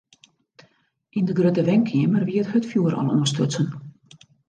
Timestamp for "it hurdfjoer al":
2.43-3.11